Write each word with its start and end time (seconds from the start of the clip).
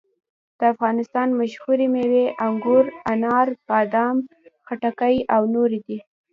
د 0.59 0.61
افغانستان 0.73 1.27
مشهورې 1.41 1.87
مېوې 1.93 2.25
انګور، 2.45 2.85
انار، 3.11 3.47
بادام، 3.67 4.17
خټکي 4.65 5.15
او 5.35 5.41
نورې 5.55 5.79
دي. 5.87 5.97